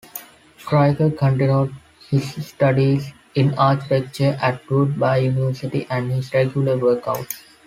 [0.57, 1.75] Stryker continued
[2.09, 7.43] his studies in architecture at Woodbury University and his regular workouts.